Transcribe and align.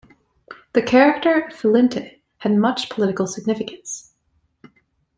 The 0.73 0.81
character 0.81 1.41
of 1.41 1.53
Philinte 1.53 2.21
had 2.39 2.55
much 2.55 2.89
political 2.89 3.27
significance. 3.27 4.15